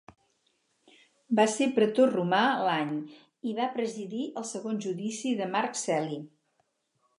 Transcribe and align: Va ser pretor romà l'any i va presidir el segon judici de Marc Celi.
Va 1.39 1.45
ser 1.55 1.67
pretor 1.75 2.09
romà 2.13 2.39
l'any 2.69 2.95
i 3.51 3.55
va 3.61 3.69
presidir 3.77 4.25
el 4.43 4.49
segon 4.55 4.83
judici 4.89 5.37
de 5.43 5.53
Marc 5.59 5.81
Celi. 5.85 6.21